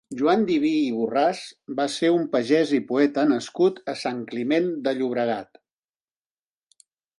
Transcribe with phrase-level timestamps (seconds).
[0.19, 1.41] Joan Diví i Borràs
[1.79, 5.63] va ser un pagès i poeta nascut a Sant Climent de Llobregat.